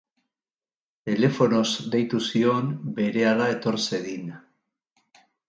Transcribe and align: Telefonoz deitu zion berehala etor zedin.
Telefonoz 1.09 1.69
deitu 1.97 2.21
zion 2.31 2.73
berehala 2.97 3.51
etor 3.59 3.79
zedin. 3.85 4.35